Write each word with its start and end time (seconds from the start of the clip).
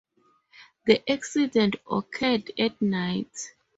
The 0.87 1.07
accident 1.07 1.75
occurred 1.87 2.49
at 2.57 2.81
night. 2.81 3.51